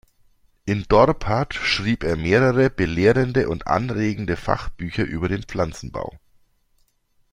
In 0.65 0.85
Dorpat 0.87 1.53
schrieb 1.53 2.03
er 2.03 2.15
mehrere 2.17 2.71
belehrende 2.71 3.47
und 3.47 3.67
anregende 3.67 4.35
Fachbücher 4.35 5.03
über 5.03 5.29
den 5.29 5.43
Pflanzenbau. 5.43 6.17